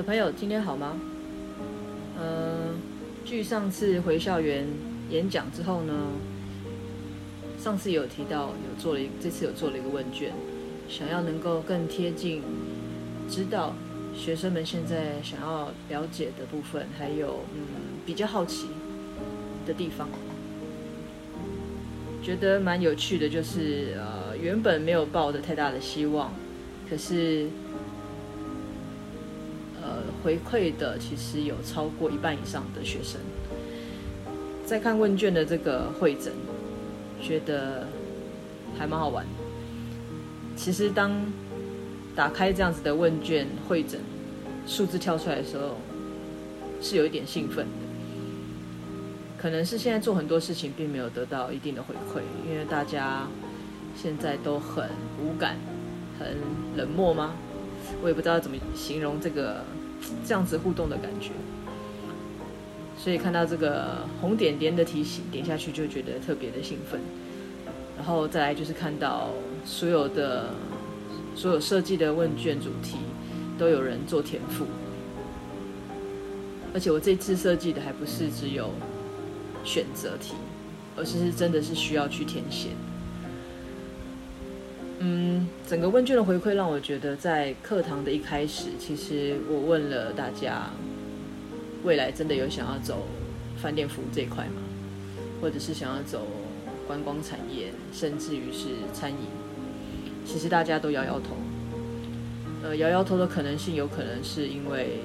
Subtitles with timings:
[0.00, 0.98] 的朋友今天好吗？
[2.18, 2.70] 呃，
[3.22, 4.66] 据上次回校园
[5.10, 5.92] 演讲之后呢，
[7.58, 10.32] 上次有提到有做了一，这次有做了一个问卷，
[10.88, 12.42] 想要能够更贴近，
[13.28, 13.74] 知道
[14.16, 17.60] 学生们现在想要了解的部分，还有嗯
[18.06, 18.68] 比较好奇
[19.66, 20.08] 的地方，
[22.22, 26.32] 觉得蛮有趣的，就是呃原本没有抱的太大的希望，
[26.88, 27.48] 可是。
[30.22, 33.20] 回馈的其实有超过一半以上的学生，
[34.66, 36.32] 在看问卷的这个会诊，
[37.20, 37.86] 觉得
[38.78, 39.26] 还蛮好玩。
[40.56, 41.12] 其实当
[42.14, 44.00] 打开这样子的问卷会诊，
[44.66, 45.76] 数字跳出来的时候，
[46.82, 47.72] 是有一点兴奋的。
[49.38, 53.26] 可能是现在做很多事情并没有得到一定的回馈，因为大家
[53.96, 55.56] 现在都很无感、
[56.18, 56.36] 很
[56.76, 57.34] 冷漠吗？
[58.02, 59.64] 我也不知道怎么形容这个。
[60.26, 61.30] 这样子互动的感觉，
[62.98, 67.00] 所以看到这个红点点的提醒，点下去就觉得特别的兴奋。
[67.96, 69.28] 然后再来就是看到
[69.64, 70.54] 所有的
[71.36, 72.96] 所有设计的问卷主题
[73.58, 74.64] 都有人做填赋，
[76.72, 78.70] 而且我这次设计的还不是只有
[79.64, 80.34] 选择题，
[80.96, 82.68] 而是是真的是需要去填写。
[85.02, 90.68] 嗯，整个问卷的回馈让我觉得，在课堂的一开始，其实我问了大家，
[91.82, 93.06] 未来真的有想要走
[93.56, 94.60] 饭店服务这一块吗？
[95.40, 96.26] 或者是想要走
[96.86, 99.16] 观光产业，甚至于是餐饮？
[100.26, 101.34] 其实大家都摇摇头。
[102.62, 104.98] 呃，摇摇头的可能性，有可能是因为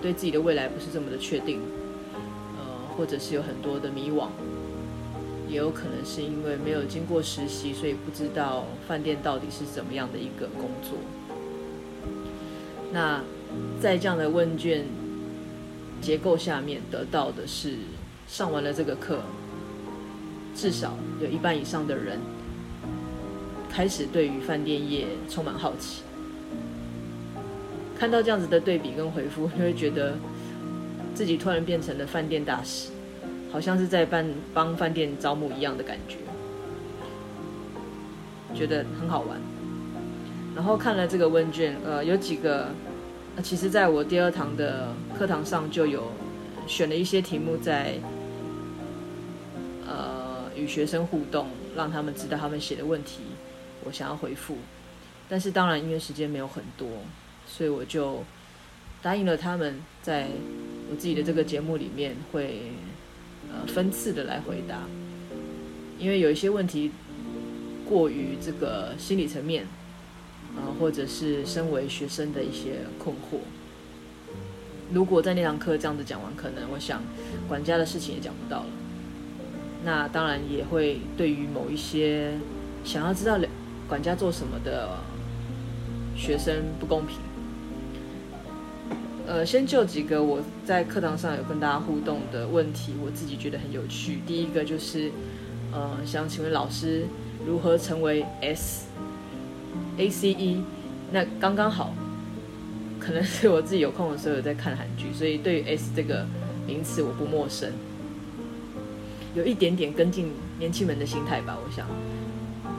[0.00, 1.60] 对自己的未来不是这么的确定，
[2.56, 4.28] 呃，或者是有很多的迷惘。
[5.52, 10.96] 也有可能是因为没有经过实习，所以不知道饭店到底是怎么样的一个工作。
[12.90, 13.20] 那
[13.78, 14.86] 在这样的问卷
[16.00, 17.74] 结构下面得到的是，
[18.26, 19.20] 上完了这个课，
[20.56, 22.18] 至少有一半以上的人
[23.68, 26.02] 开始对于饭店业充满好奇。
[27.98, 30.14] 看到这样子的对比跟回复，就会觉得
[31.14, 32.88] 自己突然变成了饭店大使。
[33.52, 36.16] 好像是在帮帮饭店招募一样的感觉，
[38.54, 39.38] 觉得很好玩。
[40.56, 42.68] 然后看了这个问卷，呃，有几个，
[43.42, 46.10] 其实在我第二堂的课堂上就有
[46.66, 47.98] 选了一些题目在，
[49.86, 53.20] 呃，与学生互动，让他们知道他们写的问题，
[53.84, 54.56] 我想要回复。
[55.28, 56.88] 但是当然因为时间没有很多，
[57.46, 58.24] 所以我就
[59.02, 60.28] 答应了他们，在
[60.90, 62.72] 我自己的这个节目里面会。
[63.50, 64.82] 呃，分次的来回答，
[65.98, 66.90] 因为有一些问题
[67.88, 69.64] 过于这个心理层面，
[70.56, 73.38] 啊、或者是身为学生的一些困惑。
[74.92, 77.02] 如果在那堂课这样子讲完，可能我想
[77.48, 78.66] 管家的事情也讲不到了。
[79.84, 82.32] 那当然也会对于某一些
[82.84, 83.38] 想要知道
[83.88, 84.98] 管家做什么的
[86.16, 87.16] 学生不公平。
[89.26, 94.18] 呃，先就几个我在课堂上有跟大家互动的问题，我自己觉得很有趣。
[94.26, 95.10] 第一个就是，
[95.72, 97.06] 呃，想请问老师
[97.46, 100.62] 如何成为 S，A C E？
[101.12, 101.94] 那刚刚好，
[102.98, 106.26] 可能是我自己有空的时候有在看韩剧，所以对于 S 这个
[106.66, 107.70] 名词我不陌生，
[109.34, 111.56] 有一点点跟进年轻人的心态吧。
[111.64, 111.86] 我想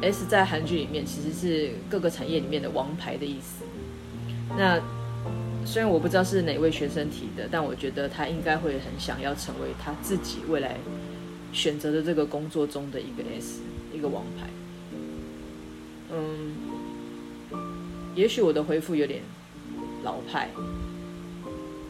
[0.00, 3.64] ，S 在韩剧里面其实是各个产业里面的王牌的意思。
[4.58, 4.80] 那
[5.64, 10.76] 虽然我不知道是哪位学生提的，但我觉得他应该会很想要成为他自己未来
[11.52, 13.60] 选择的这个工作中的一个 S，
[13.94, 14.48] 一个王牌。
[16.14, 16.52] 嗯，
[18.14, 19.22] 也许我的回复有点
[20.02, 20.50] 老派。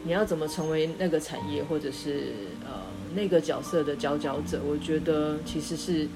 [0.05, 2.33] 你要怎么成为那个产业或者是
[2.65, 2.71] 呃
[3.15, 4.61] 那个角色的佼佼者？
[4.65, 6.07] 我觉得其实是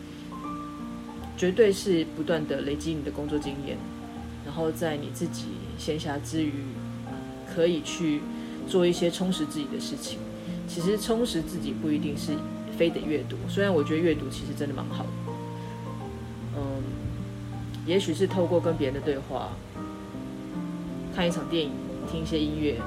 [1.37, 3.77] 绝对是不断的累积你的工作经验，
[4.45, 5.45] 然后在你自己
[5.77, 6.51] 闲暇之余。
[7.57, 8.21] 可以去
[8.69, 10.19] 做一些充实自己的事情。
[10.67, 12.33] 其实充实自己不一定是
[12.77, 15.09] 非得阅读，虽然我觉得阅读其实真的蛮好的。
[16.55, 16.83] 嗯，
[17.87, 19.49] 也许是透过跟别人的对话，
[21.15, 21.71] 看一场电影，
[22.11, 22.79] 听一些音乐，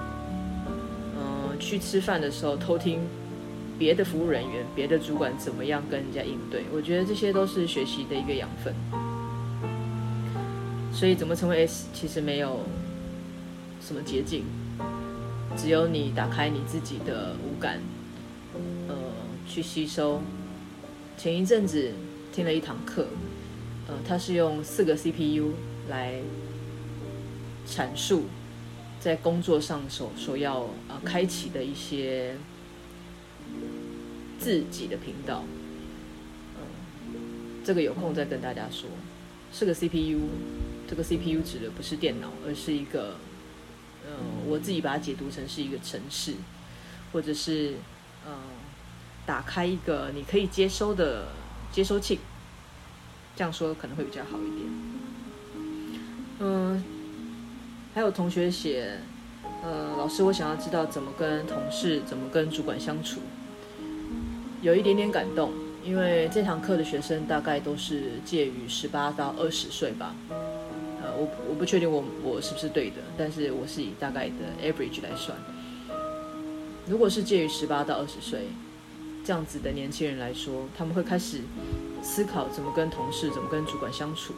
[1.18, 3.00] 嗯，去吃饭的时候偷听
[3.76, 8.72] 别的服务人员、别的主管怎么样跟人家应对，我觉得这些都是学习的一个养分。
[10.92, 12.60] 所以怎么成为 S，其实没有
[13.90, 14.44] 什么捷径。
[15.56, 17.80] 只有你打开你自己的五感，
[18.86, 18.94] 呃，
[19.48, 20.22] 去吸收。
[21.18, 21.90] 前一阵子
[22.32, 23.08] 听了一堂课，
[23.88, 25.54] 呃，它是用四个 CPU
[25.88, 26.20] 来
[27.66, 28.26] 阐述
[29.00, 32.36] 在工作上所所要呃开启的一些
[34.38, 35.42] 自己的频道。
[37.64, 38.88] 这个有空再跟大家说。
[39.52, 40.28] 是个 CPU，
[40.88, 43.16] 这个 CPU 指的不是电脑，而是一个，
[44.50, 46.34] 我自己把它解读成是一个城市，
[47.12, 47.74] 或者是
[48.26, 48.34] 嗯，
[49.24, 51.28] 打开一个你可以接收的
[51.72, 52.18] 接收器。
[53.36, 54.68] 这样说可能会比较好一点。
[56.40, 56.84] 嗯，
[57.94, 58.98] 还有同学写，
[59.62, 63.20] 呃，老师，我想要知道怎么跟同事、怎么跟主管相处，
[64.60, 65.52] 有一点点感动，
[65.84, 70.14] 因为这堂课的学生大概都是介于十八到二十岁吧。
[71.20, 74.32] 我我不确定我我是不是对的，但是我是以大概的
[74.64, 75.36] average 来算。
[76.88, 78.48] 如果是介于十八到二十岁
[79.24, 81.42] 这样子的年轻人来说，他们会开始。
[82.02, 84.32] 思考怎么跟同事、怎么跟主管相处，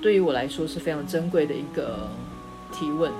[0.00, 2.08] 对于我来说是非常珍贵的一个
[2.72, 3.10] 提问，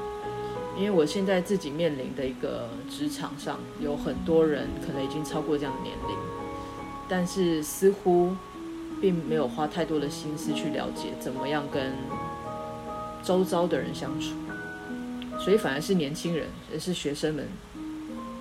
[0.78, 6.16] 因为我现在自己面临的一个职场上，有很多人可能已经超过这样的年龄，
[7.08, 8.36] 但是似乎
[9.00, 11.92] 并没有花太多的心思去了解怎么样跟
[13.24, 14.34] 周遭的人相处，
[15.40, 17.48] 所以反而是年轻人，也是学生们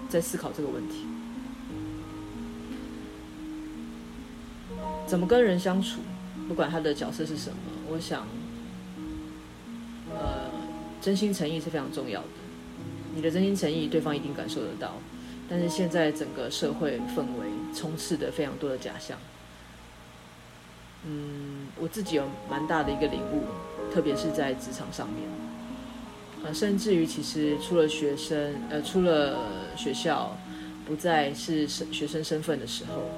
[0.09, 1.05] 在思考这个问题。
[5.07, 6.01] 怎么跟人相处，
[6.47, 7.55] 不管他的角色是什么，
[7.89, 8.27] 我想，
[10.11, 10.49] 呃，
[11.01, 12.27] 真心诚意是非常重要的。
[13.15, 14.95] 你的真心诚意，对方一定感受得到。
[15.47, 19.17] 但是现在整个社会氛围充斥着非常多的假象。
[21.05, 23.43] 嗯，我自己有蛮大的一个领悟，
[23.93, 25.29] 特别是在职场上面，
[26.43, 29.37] 呃，甚至于其实出了学生，呃，出了
[29.77, 30.35] 学校，
[30.85, 33.09] 不再是学生身份的时候。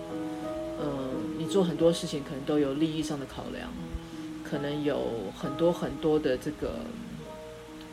[1.47, 3.69] 做很多事情可能都有利益上的考量，
[4.43, 6.79] 可能有很多很多的这个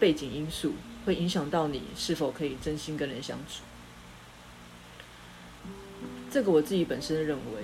[0.01, 0.73] 背景因素
[1.05, 3.63] 会影响到你是否可以真心跟人相处。
[6.31, 7.63] 这个我自己本身认为，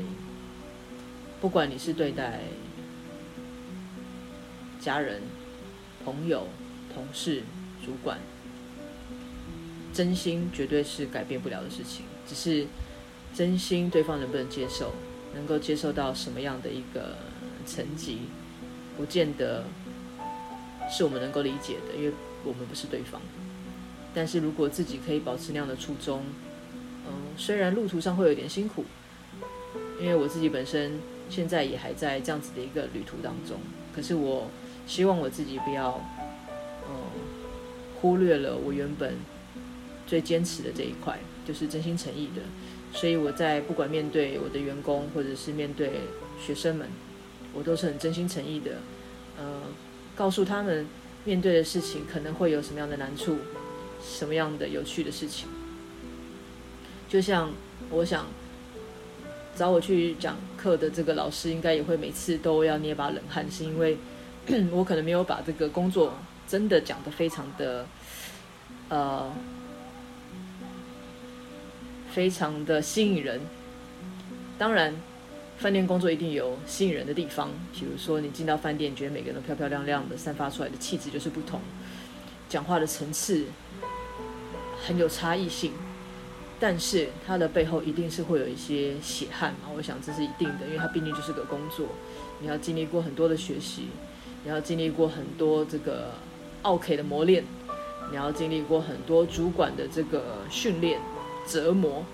[1.40, 2.42] 不管你是对待
[4.80, 5.22] 家人、
[6.04, 6.46] 朋友、
[6.94, 7.42] 同事、
[7.84, 8.18] 主管，
[9.92, 12.66] 真心绝对是改变不了的事情，只是
[13.34, 14.92] 真心对方能不能接受。
[15.34, 17.18] 能够接受到什么样的一个
[17.66, 18.20] 层级，
[18.96, 19.62] 不见得
[20.90, 22.12] 是我们能够理解的，因为
[22.44, 23.20] 我们不是对方。
[24.14, 26.22] 但是如果自己可以保持那样的初衷，
[27.06, 28.86] 嗯，虽然路途上会有点辛苦，
[30.00, 30.98] 因为我自己本身
[31.28, 33.58] 现在也还在这样子的一个旅途当中，
[33.94, 34.50] 可是我
[34.88, 36.00] 希望我自己不要，
[36.88, 36.94] 嗯，
[38.00, 39.14] 忽略了我原本
[40.06, 42.42] 最坚持的这一块，就是真心诚意的。
[42.92, 46.00] 所以我在不管面对我的员工，或者是面对
[46.42, 46.88] 学生们，
[47.52, 48.78] 我都是很真心诚意的，
[49.38, 49.60] 呃，
[50.16, 50.86] 告诉他们
[51.24, 53.36] 面对的事情可能会有什么样的难处，
[54.02, 55.46] 什么样的有趣的事情。
[57.10, 57.50] 就像
[57.90, 58.26] 我想
[59.54, 63.98] 找我去讲课的这个老师，应该也会每次都要捏把冷汗，是因为
[64.72, 66.14] 我可能没有把这个工作
[66.46, 67.86] 真的讲得非常的，
[68.88, 69.32] 呃。
[72.10, 73.38] 非常的吸引人，
[74.58, 74.92] 当然，
[75.58, 77.50] 饭店工作一定有吸引人的地方。
[77.72, 81.60] 比如说，你进到饭店，觉得每个人都漂漂亮亮的，散发出来的气质就是不同，
[82.48, 83.44] 讲话的层次
[84.84, 85.72] 很有差异性。
[86.58, 91.86] 但是，它的背后一定是会有一些血汗嘛，我想这是一定的，因为它毕竟就是个工作，
[92.40, 93.88] 你要经历过很多的学习，
[94.44, 96.12] 你要经历过很多这个
[96.62, 97.44] 奥 K 的磨练，
[98.10, 101.00] 你要经历过很多主管的这个训练。
[101.50, 102.04] 折磨，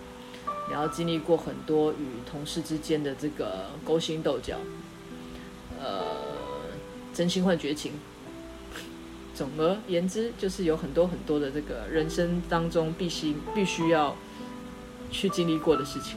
[0.69, 4.61] 你要经历过很多与同事之间的这个勾心斗角，
[5.81, 6.05] 呃，
[7.13, 7.95] 真心换绝情。
[9.35, 14.15] 总而言之，就是有很多很多的这个人生当中必须必须要
[15.11, 16.17] 去经历过的事情。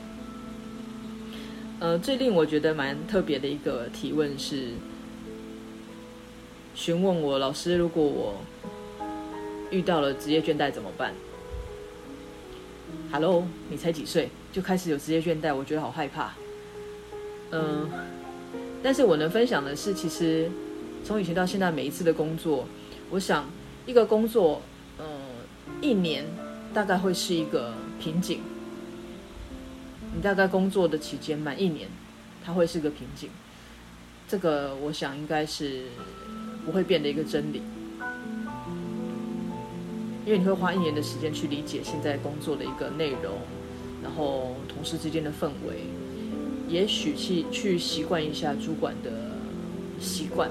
[1.79, 4.73] 呃，最令我觉得蛮特别的一个提问是，
[6.77, 8.35] 询问我老师，如果我
[9.71, 11.11] 遇到了职业倦怠怎么办
[13.11, 15.55] ？Hello，你才几岁就开始有职业倦怠？
[15.55, 16.35] 我觉得好害怕。
[17.49, 17.89] 嗯，
[18.83, 20.51] 但是我能分享的是，其实
[21.03, 22.67] 从以前到现在，每一次的工作，
[23.09, 23.49] 我想
[23.87, 24.61] 一个工作，
[24.99, 25.05] 嗯，
[25.81, 26.25] 一年
[26.75, 28.41] 大概会是一个瓶颈。
[30.15, 31.89] 你大概工作的期间满一年，
[32.45, 33.31] 它会是个瓶颈。
[34.29, 35.85] 这个我想应该是
[36.67, 37.63] 不会变的一个真理。
[40.25, 43.39] 因为你会花一年的时间去理解现在工作的一个内容，
[44.03, 45.85] 然后同事之间的氛围，
[46.67, 49.09] 也许去去习惯一下主管的
[50.01, 50.49] 习惯，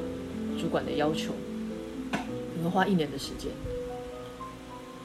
[0.58, 1.34] 主管的要求，
[2.56, 3.50] 你会花一年的时间。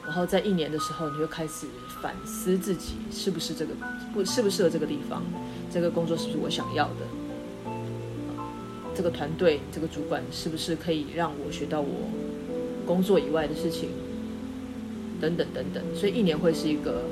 [0.04, 1.66] 然后在一年的时候，你会开始
[2.00, 3.74] 反思自己是不是这个
[4.14, 5.22] 不适不适合这个地方，
[5.70, 7.06] 这个工作是不是我想要的，
[8.94, 12.10] 这个团队这个主管是不是可以让我学到我
[12.86, 13.88] 工作以外的事情，
[15.20, 15.82] 等等等等。
[15.94, 17.04] 所以一年会是一个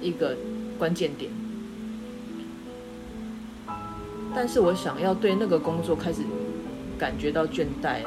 [0.00, 0.36] 一个
[0.78, 1.30] 关键点。
[4.34, 6.20] 但是我想要对那个工作开始
[6.98, 8.00] 感觉到倦怠，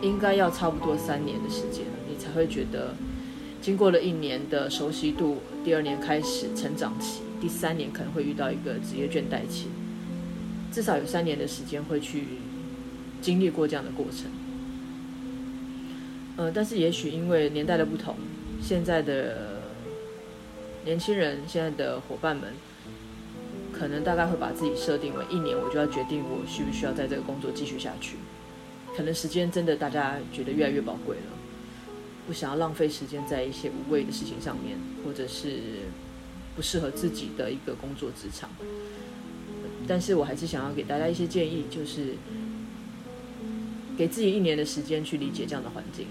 [0.00, 1.84] 应该要差不多三年的时间。
[2.08, 2.94] 你才会觉得，
[3.60, 9.66] 经过了一年的熟悉度，第二年开始成长期，第三年可能会遇到一个职业倦怠期，
[10.74, 12.24] 至少有三年的时间会去
[13.22, 14.28] 经历过这样的过程。
[16.36, 18.16] 呃，但是也许因为年代的不同，
[18.60, 19.60] 现在的
[20.84, 22.54] 年轻人，现在的伙伴们，
[23.72, 28.16] 可能大概会把自己设定为一年，我就要决定我需不需要在这个工作继续下去。
[28.96, 31.22] 可能时间真的大家觉得越来越宝贵了。
[32.26, 35.60] 不想要浪费时间在一些无谓的事情上面，或者是
[36.56, 38.50] 不适合自己的一个工作职场。
[39.86, 42.14] 但是我还是想要给大家一些建议，就是
[43.96, 46.06] 给自己一年的时间去理解这样的环境。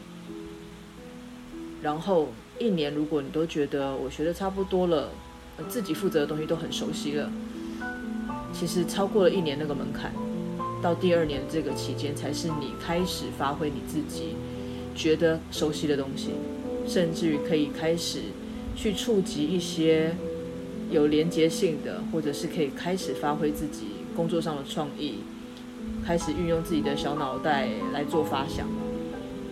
[1.81, 5.09] 然后一年，如果你都觉得我学的差不多了，
[5.67, 7.31] 自己负责的东西都很熟悉了，
[8.53, 10.13] 其实超过了一年那个门槛，
[10.81, 14.35] 到第二年这个期间，才是你开始发挥你自己。
[14.95, 16.29] 觉得熟悉的东西，
[16.87, 18.19] 甚至于可以开始
[18.75, 20.15] 去触及一些
[20.93, 25.15] 有连接性的，或者是可以开始发挥自己工作上的创意，
[26.05, 28.67] 开始运用自己的小脑袋来做发想，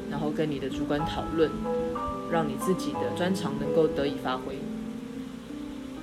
[0.10, 1.50] 然后跟你的主管讨论，
[2.32, 4.56] 让你自己的专长能够得以发挥。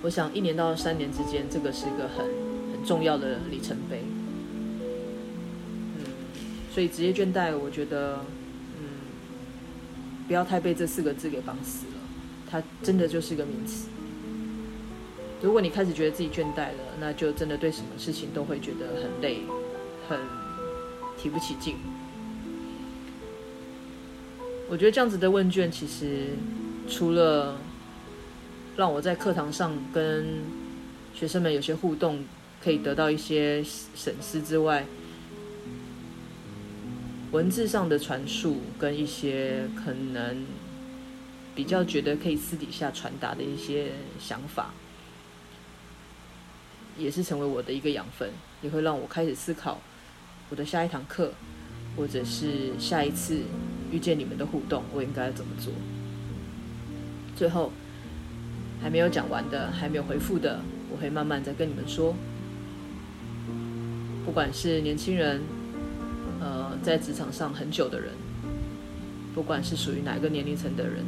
[0.03, 2.27] 我想一年到三年之间，这个是一个很
[2.73, 4.03] 很重要的里程碑。
[5.97, 6.05] 嗯，
[6.75, 8.17] 所以职业倦怠，我觉得。
[8.81, 8.89] 嗯
[10.29, 11.93] 不要太被这四个字给绑死了，
[12.51, 13.89] 它真的就是一个名词。
[15.41, 19.43] 如果你开始觉得自己倦怠了，那就真的对什么事情都会觉得很累，
[20.09, 20.19] 很
[21.17, 21.77] 提不起劲。
[24.69, 26.31] 我觉得这样子的问卷，其实
[26.89, 27.57] 除了
[28.77, 30.43] 让我在课堂上跟
[31.15, 32.25] 学生们有些互动，
[32.63, 33.65] 可以得到一些
[33.95, 34.85] 省思之外，
[37.31, 40.45] 文字上的传述跟一些可能
[41.55, 44.75] 比较觉得可以私底下传达的一些想法，
[46.99, 49.81] 也是成为我的一个养分，也会让我开始思考
[50.51, 51.33] 我的下一堂课，
[51.97, 53.43] 或者是下一次
[53.91, 55.73] 遇见你们的互动，我应该怎么做。
[57.37, 57.73] 最后
[58.83, 62.15] 还没有讲完的，还没有回复的，我会慢慢再跟你们说。
[64.25, 65.41] 不管是年轻人。
[66.41, 68.13] 呃，在职场上很久的人，
[69.35, 71.05] 不管是属于哪一个年龄层的人，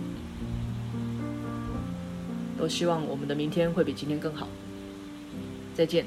[2.59, 4.49] 都希望我们的明天会比今天更好。
[5.81, 6.05] 再见，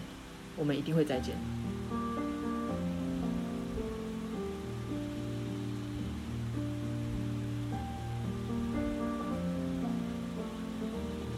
[0.56, 1.34] 我们一定会再见。